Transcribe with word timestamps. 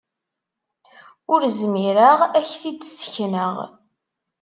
Ur 1.33 1.41
zmireɣ 1.59 2.19
ad 2.25 2.33
ak-t-id-ssekneɣ. 2.41 3.55